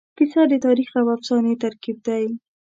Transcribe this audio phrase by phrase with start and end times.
[0.17, 2.25] کیسه د تاریخ او افسانې ترکیب دی.